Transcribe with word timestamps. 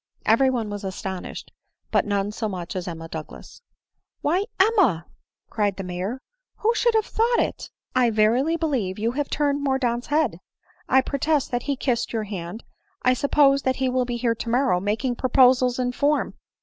Every 0.25 0.49
one 0.49 0.71
was 0.71 0.83
astonished; 0.83 1.51
but 1.91 2.07
none 2.07 2.31
so 2.31 2.49
much 2.49 2.75
as 2.75 2.87
Emma 2.87 3.07
Douglas." 3.07 3.61
Why, 4.23 4.45
Emma!" 4.59 5.05
cried 5.51 5.77
the 5.77 5.83
Major," 5.83 6.19
who 6.61 6.73
should 6.73 6.95
have 6.95 7.05
thought 7.05 7.37
it? 7.37 7.69
I 7.95 8.09
verily 8.09 8.57
believe 8.57 8.97
you 8.97 9.11
have 9.11 9.29
turned 9.29 9.63
Mordaunt's 9.63 10.07
head;— 10.07 10.39
I 10.89 11.01
protest 11.01 11.51
that 11.51 11.61
he 11.69 11.75
kissed 11.75 12.13
your 12.13 12.23
hand;— 12.23 12.63
I 13.03 13.13
suppose 13.13 13.61
that 13.61 13.75
he 13.75 13.89
will 13.89 14.05
be 14.05 14.17
here 14.17 14.33
tomorrow, 14.33 14.79
making 14.79 15.17
proposals 15.17 15.77
in 15.77 15.91
form." 15.91 16.33